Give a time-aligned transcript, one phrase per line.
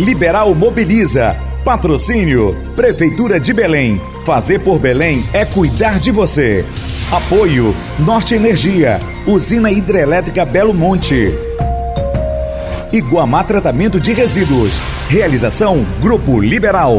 [0.00, 1.34] Liberal Mobiliza.
[1.62, 3.98] Patrocínio Prefeitura de Belém.
[4.24, 6.64] Fazer por Belém é cuidar de você.
[7.12, 8.98] Apoio Norte Energia.
[9.28, 11.28] Usina Hidrelétrica Belo Monte.
[12.90, 14.80] Iguamá Tratamento de Resíduos.
[15.10, 16.94] Realização Grupo Liberal.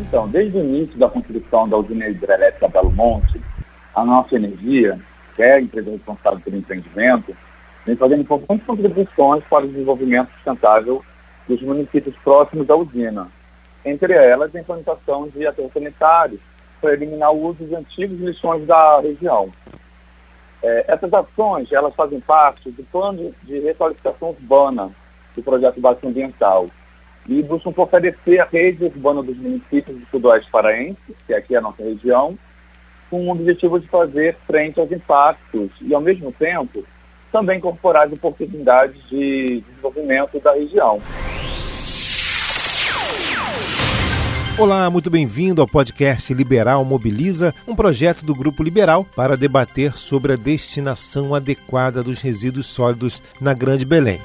[0.00, 3.40] Então, desde o início da construção da usina hidrelétrica Belo Monte,
[3.96, 4.96] a Norte Energia,
[5.34, 7.36] que é a empresa responsável pelo empreendimento,
[7.84, 11.04] vem fazendo importantes contribuições para o desenvolvimento sustentável
[11.50, 13.28] dos municípios próximos da usina.
[13.84, 16.40] Entre elas, a implantação de aterros sanitários
[16.80, 19.50] para eliminar o uso de antigos lixões da região.
[20.62, 24.90] É, essas ações, elas fazem parte do plano de requalificação urbana
[25.34, 26.66] do projeto básico ambiental
[27.26, 31.62] e buscam fortalecer a rede urbana dos municípios do sudoeste paraense, que aqui é a
[31.62, 32.38] nossa região,
[33.08, 36.84] com o objetivo de fazer frente aos impactos e, ao mesmo tempo,
[37.32, 40.98] também incorporar as oportunidades de desenvolvimento da região.
[44.60, 50.34] Olá, muito bem-vindo ao podcast Liberal Mobiliza, um projeto do Grupo Liberal para debater sobre
[50.34, 54.20] a destinação adequada dos resíduos sólidos na Grande Belém.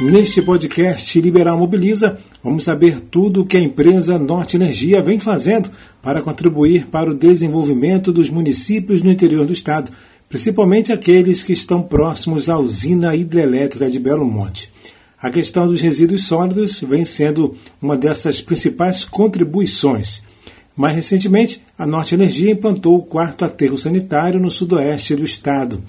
[0.00, 5.70] Neste podcast Liberal Mobiliza, vamos saber tudo o que a empresa Norte Energia vem fazendo
[6.00, 9.90] para contribuir para o desenvolvimento dos municípios no interior do estado,
[10.30, 14.72] principalmente aqueles que estão próximos à usina hidrelétrica de Belo Monte.
[15.24, 20.22] A questão dos resíduos sólidos vem sendo uma dessas principais contribuições.
[20.76, 25.82] Mais recentemente, a Norte Energia implantou o quarto aterro sanitário no sudoeste do estado.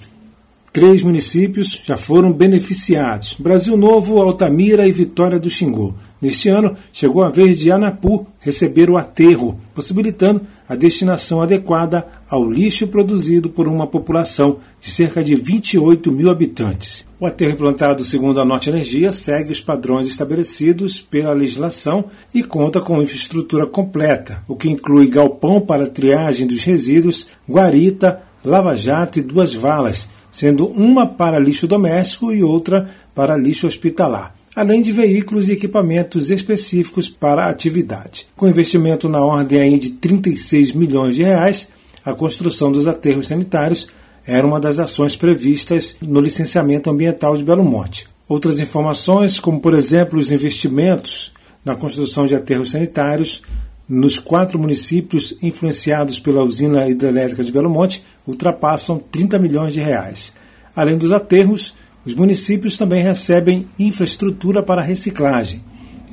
[0.75, 5.95] Três municípios já foram beneficiados: Brasil Novo, Altamira e Vitória do Xingu.
[6.21, 12.43] Neste ano, chegou a vez de Anapu receber o aterro, possibilitando a destinação adequada ao
[12.43, 17.07] lixo produzido por uma população de cerca de 28 mil habitantes.
[17.17, 22.03] O aterro implantado segundo a Norte Energia segue os padrões estabelecidos pela legislação
[22.33, 29.19] e conta com infraestrutura completa, o que inclui galpão para triagem dos resíduos, guarita, lava-jato
[29.19, 34.91] e duas valas, sendo uma para lixo doméstico e outra para lixo hospitalar além de
[34.91, 38.27] veículos e equipamentos específicos para a atividade.
[38.37, 41.67] Com investimento na ordem de 36 milhões de reais,
[42.05, 43.89] a construção dos aterros sanitários
[44.25, 48.07] era uma das ações previstas no licenciamento ambiental de Belo Monte.
[48.29, 51.33] Outras informações, como por exemplo os investimentos
[51.65, 53.41] na construção de aterros sanitários
[53.87, 60.33] nos quatro municípios influenciados pela usina hidrelétrica de Belo Monte, ultrapassam 30 milhões de reais.
[60.75, 61.73] Além dos aterros,
[62.05, 65.63] os municípios também recebem infraestrutura para reciclagem.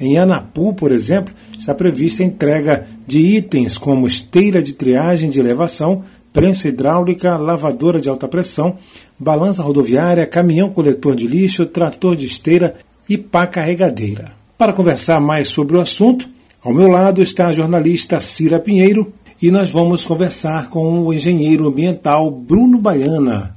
[0.01, 5.39] Em Anapu, por exemplo, está prevista a entrega de itens como esteira de triagem de
[5.39, 6.03] elevação,
[6.33, 8.79] prensa hidráulica, lavadora de alta pressão,
[9.19, 12.75] balança rodoviária, caminhão coletor de lixo, trator de esteira
[13.09, 14.33] e pá carregadeira.
[14.57, 16.29] Para conversar mais sobre o assunto,
[16.65, 21.67] ao meu lado está a jornalista Cira Pinheiro e nós vamos conversar com o engenheiro
[21.67, 23.55] ambiental Bruno Baiana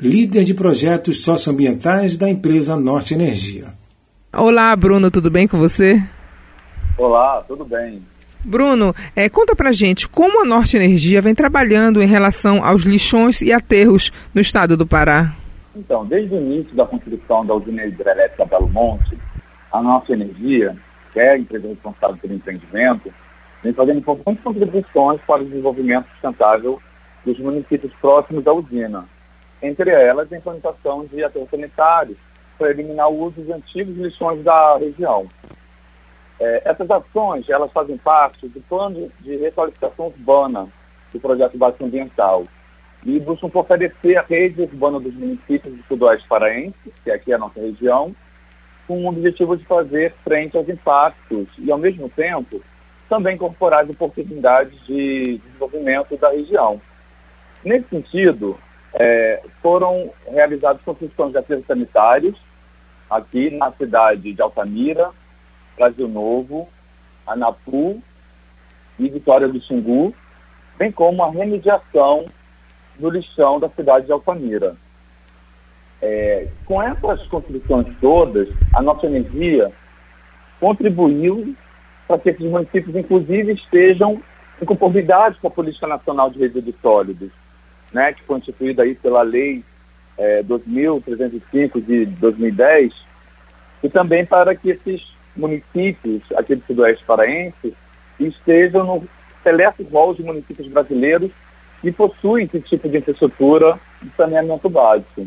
[0.00, 3.66] líder de projetos socioambientais da empresa Norte Energia.
[4.32, 5.98] Olá, Bruno, tudo bem com você?
[6.96, 8.02] Olá, tudo bem.
[8.42, 13.42] Bruno, é, conta pra gente como a Norte Energia vem trabalhando em relação aos lixões
[13.42, 15.34] e aterros no estado do Pará.
[15.76, 19.18] Então, desde o início da construção da usina hidrelétrica Belo Monte,
[19.70, 20.74] a Norte Energia,
[21.16, 23.12] é a empresa responsável pelo empreendimento,
[23.62, 26.80] vem fazendo importantes contribuições para o desenvolvimento sustentável
[27.24, 29.06] dos municípios próximos da usina,
[29.62, 32.16] entre elas a implantação de aterros sanitários
[32.58, 35.26] para eliminar o uso de antigos lixões da região.
[36.38, 40.68] É, essas ações elas fazem parte do plano de requalificação urbana
[41.12, 42.44] do projeto básico ambiental
[43.04, 47.38] e buscam fortalecer a rede urbana dos municípios do sudoeste paraense, que aqui é a
[47.38, 48.14] nossa região,
[48.90, 52.60] com o objetivo de fazer frente aos impactos e, ao mesmo tempo,
[53.08, 56.82] também incorporar as oportunidades de desenvolvimento da região.
[57.64, 58.58] Nesse sentido,
[58.94, 62.36] é, foram realizadas construções de aterros sanitários
[63.08, 65.12] aqui na cidade de Altamira,
[65.76, 66.68] Brasil Novo,
[67.24, 68.02] Anapu
[68.98, 70.12] e Vitória do Xingu,
[70.76, 72.26] bem como a remediação
[72.98, 74.76] do lixão da cidade de Altamira.
[76.02, 79.70] É, com essas construções todas, a nossa energia
[80.58, 81.54] contribuiu
[82.08, 84.22] para que esses municípios, inclusive, estejam
[84.60, 87.30] em conformidade com a Política Nacional de Resíduos Sólidos
[87.92, 89.64] né, que foi instituída aí pela Lei
[90.16, 92.92] é, 2.305 de 2010,
[93.82, 97.74] e também para que esses municípios aqui do Sudoeste Paraense
[98.18, 99.08] estejam no
[99.42, 101.30] seleto rol de municípios brasileiros
[101.80, 105.26] que possuem esse tipo de infraestrutura de saneamento básico.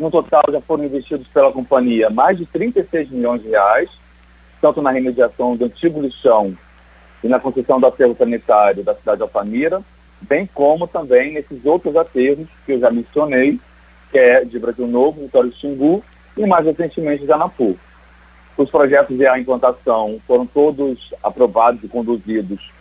[0.00, 3.90] No total, já foram investidos pela companhia mais de 36 milhões de reais,
[4.58, 6.56] tanto na remediação do antigo lixão
[7.22, 9.82] e na construção do aterro sanitário da cidade de Altamira,
[10.22, 13.60] bem como também nesses outros aterros que eu já mencionei,
[14.10, 16.02] que é de Brasil Novo, Vitória Xingu
[16.34, 17.78] e mais recentemente de Anapu.
[18.56, 22.72] Os projetos de implantação foram todos aprovados e conduzidos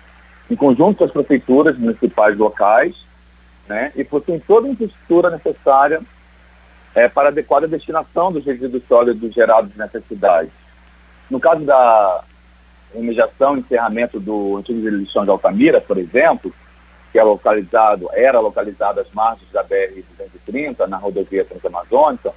[0.50, 2.96] em conjunto com as prefeituras municipais locais,
[3.68, 6.02] né, e possuem toda a infraestrutura necessária
[6.96, 10.52] é, para adequada destinação dos resíduos sólidos gerados nessas cidades.
[11.30, 12.24] No caso da
[12.94, 16.54] remediação e encerramento do antigo lixão de Altamira, por exemplo,
[17.12, 22.34] que é localizado, era localizado às margens da BR-230, na rodovia Transamazônica,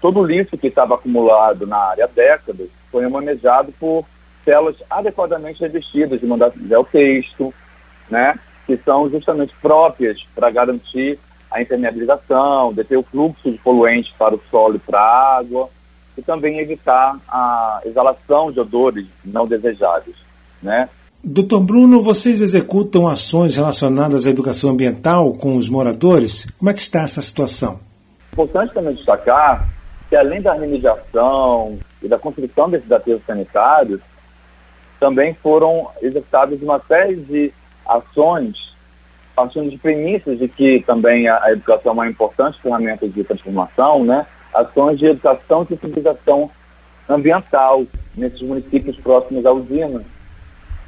[0.00, 4.04] todo o lixo que estava acumulado na área há décadas foi manejado por
[4.42, 6.52] células adequadamente revestidas de mandar
[6.90, 7.54] texto,
[8.10, 11.18] né, que são justamente próprias para garantir
[11.52, 15.68] a impermeabilização, deter o fluxo de poluentes para o solo e para a água,
[16.16, 20.14] e também evitar a exalação de odores não desejados,
[20.62, 20.88] né?
[21.24, 26.50] Doutor Bruno, vocês executam ações relacionadas à educação ambiental com os moradores?
[26.58, 27.78] Como é que está essa situação?
[28.32, 29.68] Importante também destacar
[30.08, 34.00] que além da remediação e da construção desses aterros sanitários,
[34.98, 37.52] também foram executadas uma série de
[37.86, 38.71] ações
[39.34, 44.04] partindo de premissas de que também a, a educação é uma importante ferramenta de transformação,
[44.04, 44.26] né?
[44.54, 46.50] Ações de educação e sensibilização
[47.08, 47.84] ambiental
[48.16, 50.02] nesses municípios próximos à usina,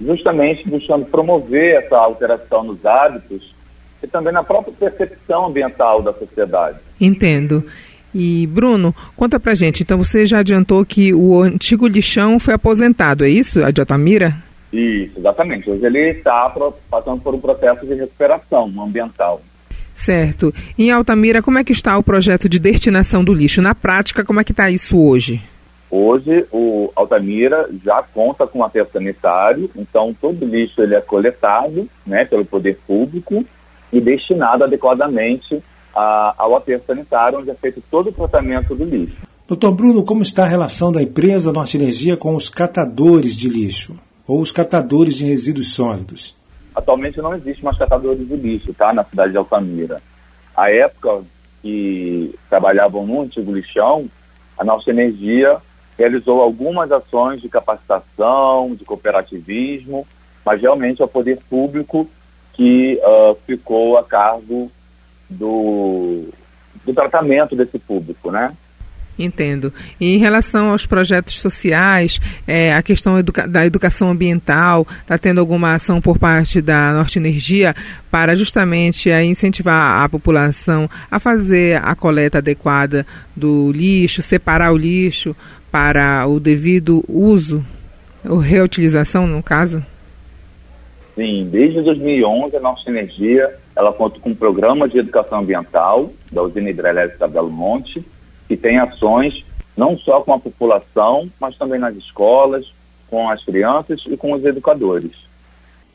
[0.00, 3.54] justamente buscando promover essa alteração nos hábitos
[4.02, 6.78] e também na própria percepção ambiental da sociedade.
[7.00, 7.64] Entendo.
[8.14, 13.24] E Bruno, conta pra gente, então você já adiantou que o antigo lixão foi aposentado,
[13.24, 14.32] é isso, a de?
[14.74, 15.70] Isso, exatamente.
[15.70, 16.52] Hoje ele está
[16.90, 19.40] passando por um processo de recuperação ambiental.
[19.94, 20.52] Certo.
[20.76, 23.62] Em Altamira, como é que está o projeto de destinação do lixo?
[23.62, 25.40] Na prática, como é que está isso hoje?
[25.88, 32.24] Hoje, o Altamira já conta com aterro sanitário, então todo lixo ele é coletado né,
[32.24, 33.44] pelo poder público
[33.92, 35.62] e destinado adequadamente
[35.94, 39.16] a, ao aterro sanitário, onde é feito todo o tratamento do lixo.
[39.46, 43.94] Doutor Bruno, como está a relação da empresa Norte Energia com os catadores de lixo?
[44.26, 46.36] Ou os catadores de resíduos sólidos?
[46.74, 48.92] Atualmente não existe mais catadores de lixo, tá?
[48.92, 50.00] Na cidade de Altamira.
[50.56, 51.22] A época
[51.62, 54.08] que trabalhavam no antigo lixão,
[54.58, 55.58] a nossa energia
[55.96, 60.06] realizou algumas ações de capacitação, de cooperativismo,
[60.44, 62.08] mas realmente é o poder público
[62.52, 64.70] que uh, ficou a cargo
[65.28, 66.28] do,
[66.84, 68.54] do tratamento desse público, né?
[69.18, 69.72] Entendo.
[70.00, 75.40] E em relação aos projetos sociais, é, a questão educa da educação ambiental, está tendo
[75.40, 77.74] alguma ação por parte da Norte Energia
[78.10, 83.06] para justamente a incentivar a população a fazer a coleta adequada
[83.36, 85.34] do lixo, separar o lixo
[85.70, 87.64] para o devido uso,
[88.28, 89.84] ou reutilização, no caso?
[91.14, 96.42] Sim, desde 2011 a Norte Energia ela conta com um programa de educação ambiental da
[96.42, 98.04] usina hidrelétrica Belo Monte,
[98.48, 99.44] que tem ações
[99.76, 102.64] não só com a população, mas também nas escolas,
[103.08, 105.12] com as crianças e com os educadores.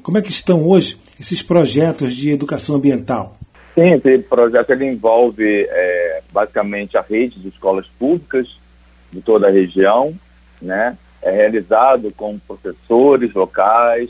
[0.02, 3.38] Como é que estão hoje esses projetos de educação ambiental?
[3.76, 8.48] Sim, esse projeto ele envolve é, basicamente a rede de escolas públicas
[9.12, 10.14] de toda a região,
[10.62, 10.98] né?
[11.22, 14.10] É realizado com professores locais,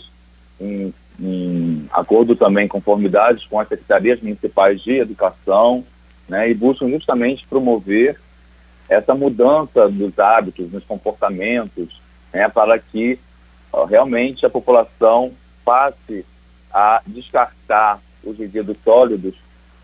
[0.60, 5.84] em, em acordo também conformidades com as secretarias municipais de educação,
[6.28, 6.50] né?
[6.50, 8.18] E buscam justamente promover
[8.90, 12.02] essa mudança dos hábitos, nos comportamentos,
[12.34, 13.20] né, para que
[13.72, 15.32] ó, realmente a população
[15.64, 16.26] passe
[16.74, 19.36] a descartar os resíduos sólidos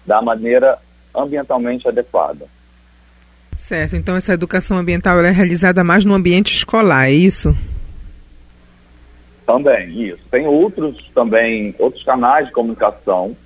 [0.05, 0.79] da maneira
[1.15, 2.47] ambientalmente adequada.
[3.55, 7.55] Certo, então essa educação ambiental é realizada mais no ambiente escolar, é isso?
[9.45, 10.21] Também, isso.
[10.29, 13.37] Tem outros também, outros canais de comunicação,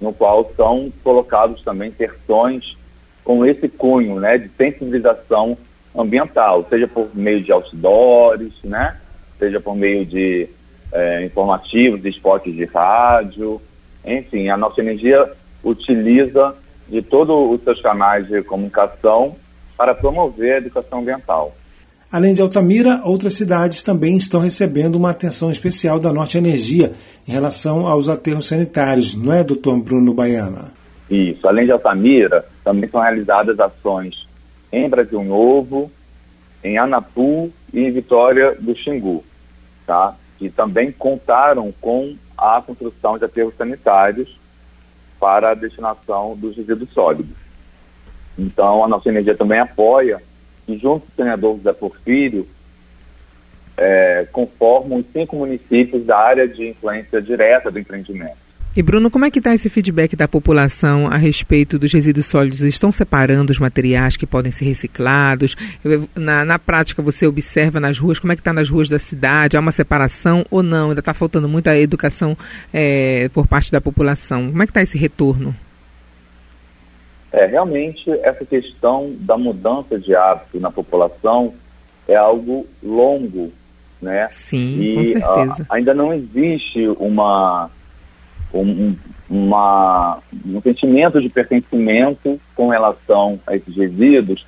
[0.00, 2.76] no qual são colocados também terções
[3.24, 5.56] com esse cunho né, de sensibilização
[5.96, 8.96] ambiental, seja por meio de outdoors, né,
[9.38, 10.48] seja por meio de
[10.92, 13.60] é, informativos, de spots de rádio,
[14.04, 15.30] enfim, a nossa energia
[15.62, 16.54] utiliza
[16.88, 19.34] de todos os seus canais de comunicação
[19.76, 21.54] para promover a educação ambiental.
[22.12, 26.92] Além de Altamira, outras cidades também estão recebendo uma atenção especial da Norte Energia
[27.26, 30.72] em relação aos aterros sanitários, não é, doutor Bruno Baiana?
[31.10, 31.48] Isso.
[31.48, 34.26] Além de Altamira, também são realizadas ações
[34.72, 35.92] em Brasil Novo,
[36.62, 39.22] em Anapu e em Vitória do Xingu,
[39.86, 40.16] tá?
[40.38, 44.36] que também contaram com a construção de aterros sanitários
[45.20, 47.36] para a destinação dos resíduos sólidos.
[48.36, 50.20] Então, a nossa energia também apoia
[50.66, 52.48] e junto com o senador José Porfírio,
[53.76, 58.43] é, conformam os cinco municípios da área de influência direta do empreendimento.
[58.76, 62.60] E Bruno, como é que está esse feedback da população a respeito dos resíduos sólidos?
[62.62, 65.54] Estão separando os materiais que podem ser reciclados?
[66.16, 69.56] Na, na prática, você observa nas ruas, como é que está nas ruas da cidade?
[69.56, 70.88] Há uma separação ou não?
[70.88, 72.36] Ainda está faltando muita educação
[72.72, 74.50] é, por parte da população.
[74.50, 75.54] Como é que está esse retorno?
[77.30, 81.54] É, realmente, essa questão da mudança de hábito na população
[82.08, 83.52] é algo longo,
[84.02, 84.26] né?
[84.30, 85.66] Sim, e, com certeza.
[85.68, 87.70] A, ainda não existe uma
[88.60, 88.96] um,
[89.28, 94.46] uma, um sentimento de pertencimento com relação a esses resíduos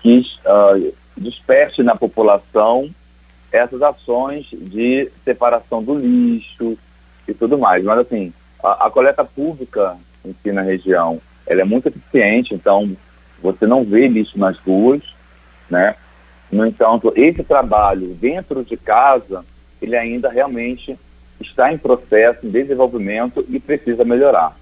[0.00, 2.90] que uh, desperte na população
[3.52, 6.76] essas ações de separação do lixo
[7.26, 7.84] e tudo mais.
[7.84, 8.32] Mas, assim,
[8.62, 12.96] a, a coleta pública em si na região, ela é muito eficiente, então
[13.40, 15.02] você não vê lixo nas ruas,
[15.70, 15.94] né?
[16.50, 19.44] No entanto, esse trabalho dentro de casa,
[19.80, 20.98] ele ainda realmente
[21.40, 24.56] está em processo, em desenvolvimento e precisa melhorar.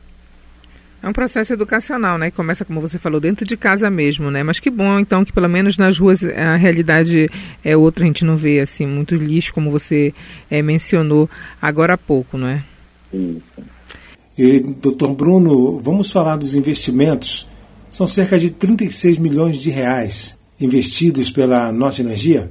[1.02, 2.31] É um processo educacional, né?
[2.31, 4.45] Que começa, como você falou, dentro de casa mesmo, né?
[4.45, 7.29] Mas que bom, então, que pelo menos nas ruas a realidade
[7.64, 10.14] é outra, a gente não vê, assim, muito lixo, como você
[10.49, 11.29] é, mencionou
[11.61, 12.62] agora há pouco, não é?
[13.12, 13.43] Isso.
[14.38, 17.49] E, doutor Bruno, vamos falar dos investimentos.
[17.91, 22.49] São cerca de 36 milhões de reais investidos pela Norte Energia?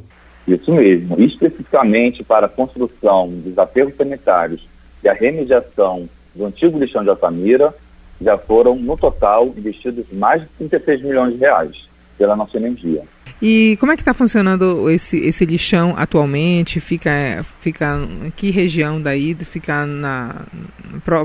[0.47, 4.67] Isso mesmo, especificamente para a construção dos aterros sanitários
[5.03, 7.73] e a remediação do antigo lixão de Altamira,
[8.19, 13.03] já foram, no total, investidos mais de 36 milhões de reais pela nossa energia.
[13.41, 16.79] E como é que está funcionando esse, esse lixão atualmente?
[16.79, 19.33] Fica, fica em que região daí?
[19.33, 20.45] Fica na,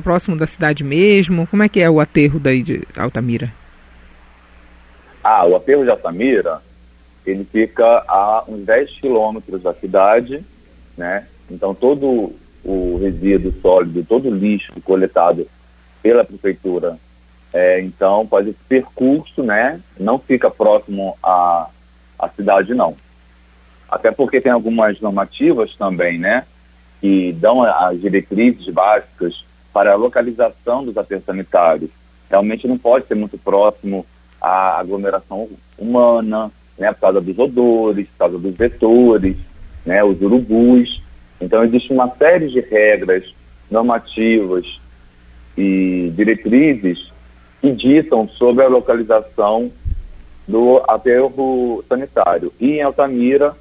[0.03, 1.47] próximo da cidade mesmo?
[1.47, 3.53] Como é que é o aterro daí de Altamira?
[5.23, 6.63] Ah, o aterro de Altamira
[7.27, 10.45] ele fica a uns 10 quilômetros da cidade,
[10.97, 11.27] né?
[11.51, 12.33] Então todo
[12.65, 15.47] o resíduo sólido, todo o lixo coletado
[16.03, 16.99] pela prefeitura,
[17.53, 19.81] é, então faz esse percurso, né?
[19.99, 21.69] Não fica próximo à,
[22.19, 22.97] à cidade, não.
[23.89, 26.45] Até porque tem algumas normativas também, né?
[27.01, 31.91] Que dão as diretrizes básicas para a localização dos aterros sanitários.
[32.29, 34.05] Realmente não pode ser muito próximo
[34.41, 39.37] à aglomeração humana, né, por causa dos odores, por causa dos vetores,
[39.85, 41.03] né, os urubus.
[41.41, 43.25] Então, existe uma série de regras
[43.71, 44.67] normativas
[45.57, 47.11] e diretrizes
[47.61, 49.71] que ditam sobre a localização
[50.47, 52.53] do aterro sanitário.
[52.61, 53.57] E em Altamira.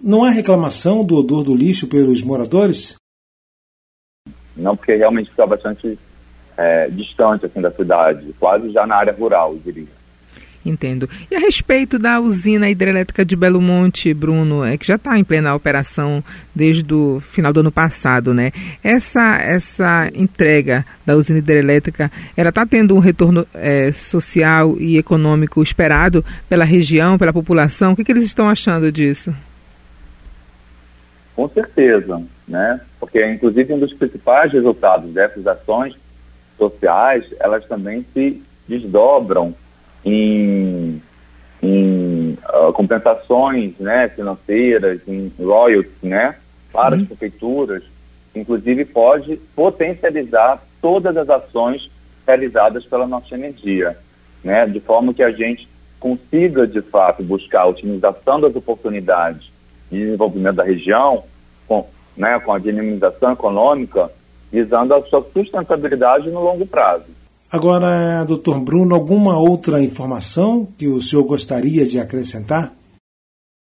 [0.00, 2.96] Não há reclamação do odor do lixo pelos moradores?
[4.56, 5.98] Não, porque realmente está bastante
[6.56, 10.01] é, distante assim, da cidade, quase já na área rural, eu diria.
[10.64, 11.08] Entendo.
[11.28, 15.24] E a respeito da usina hidrelétrica de Belo Monte, Bruno, é que já está em
[15.24, 16.22] plena operação
[16.54, 18.52] desde o final do ano passado, né?
[18.82, 25.60] Essa, essa entrega da usina hidrelétrica, ela está tendo um retorno é, social e econômico
[25.62, 27.92] esperado pela região, pela população?
[27.92, 29.34] O que, que eles estão achando disso?
[31.34, 32.80] Com certeza, né?
[33.00, 35.96] Porque, inclusive, um dos principais resultados dessas ações
[36.56, 39.54] sociais, elas também se desdobram
[40.04, 41.00] em,
[41.62, 46.36] em uh, compensações né, financeiras, em royalties né,
[46.72, 47.02] para Sim.
[47.02, 47.82] as prefeituras,
[48.34, 51.90] inclusive pode potencializar todas as ações
[52.26, 53.96] realizadas pela nossa energia,
[54.42, 55.68] né, de forma que a gente
[56.00, 59.52] consiga, de fato, buscar a otimização das oportunidades
[59.90, 61.24] de desenvolvimento da região,
[61.68, 64.10] com, né, com a dinamização econômica,
[64.50, 67.04] visando a sua sustentabilidade no longo prazo.
[67.52, 72.72] Agora, doutor Bruno, alguma outra informação que o senhor gostaria de acrescentar?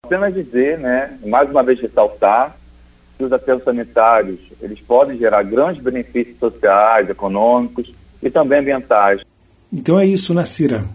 [0.02, 2.56] Apenas dizer, né, mais uma vez ressaltar,
[3.18, 7.92] que os aterros sanitários eles podem gerar grandes benefícios sociais, econômicos
[8.22, 9.20] e também ambientais.
[9.70, 10.86] Então é isso, né, Cira?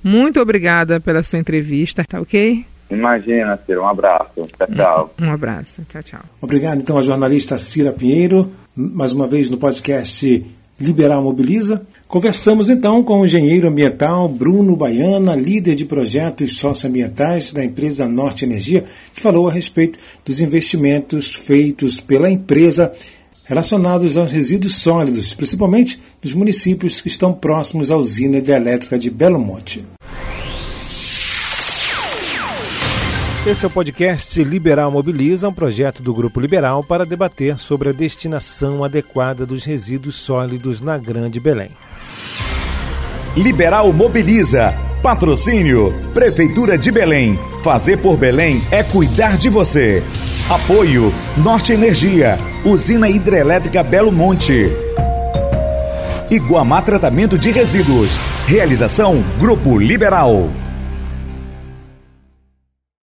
[0.00, 2.64] Muito obrigada pela sua entrevista, tá ok?
[2.92, 3.82] Imagina, Cira.
[3.82, 4.40] Um abraço.
[4.56, 5.14] Tchau, tchau.
[5.20, 5.82] Um, um abraço.
[5.88, 6.20] Tchau, tchau.
[6.40, 10.46] Obrigado, então, à jornalista Cira Pinheiro, mais uma vez no podcast
[10.78, 11.84] Liberal Mobiliza.
[12.10, 18.44] Conversamos então com o engenheiro ambiental Bruno Baiana, líder de projetos socioambientais da empresa Norte
[18.44, 22.92] Energia, que falou a respeito dos investimentos feitos pela empresa
[23.44, 29.38] relacionados aos resíduos sólidos, principalmente dos municípios que estão próximos à usina hidrelétrica de Belo
[29.38, 29.84] Monte.
[33.46, 37.92] Esse é o podcast Liberal Mobiliza, um projeto do Grupo Liberal para debater sobre a
[37.92, 41.70] destinação adequada dos resíduos sólidos na Grande Belém.
[43.36, 47.38] Liberal Mobiliza Patrocínio Prefeitura de Belém.
[47.62, 50.02] Fazer por Belém é cuidar de você.
[50.48, 54.66] Apoio Norte Energia, Usina Hidrelétrica Belo Monte.
[56.28, 58.18] Iguamá Tratamento de Resíduos.
[58.46, 60.50] Realização Grupo Liberal.